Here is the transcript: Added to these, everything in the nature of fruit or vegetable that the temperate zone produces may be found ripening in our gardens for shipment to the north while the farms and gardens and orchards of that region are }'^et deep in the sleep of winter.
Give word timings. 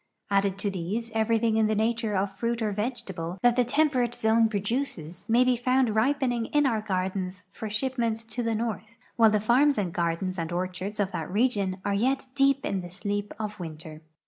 Added 0.31 0.57
to 0.57 0.71
these, 0.71 1.11
everything 1.13 1.57
in 1.57 1.67
the 1.67 1.75
nature 1.75 2.15
of 2.15 2.35
fruit 2.35 2.63
or 2.63 2.71
vegetable 2.71 3.37
that 3.43 3.55
the 3.55 3.63
temperate 3.63 4.15
zone 4.15 4.49
produces 4.49 5.29
may 5.29 5.43
be 5.43 5.55
found 5.55 5.93
ripening 5.93 6.47
in 6.47 6.65
our 6.65 6.81
gardens 6.81 7.43
for 7.51 7.69
shipment 7.69 8.17
to 8.31 8.41
the 8.41 8.55
north 8.55 8.97
while 9.15 9.29
the 9.29 9.39
farms 9.39 9.77
and 9.77 9.93
gardens 9.93 10.39
and 10.39 10.51
orchards 10.51 10.99
of 10.99 11.11
that 11.11 11.29
region 11.31 11.77
are 11.85 11.93
}'^et 11.93 12.33
deep 12.33 12.65
in 12.65 12.81
the 12.81 12.89
sleep 12.89 13.31
of 13.37 13.59
winter. 13.59 14.01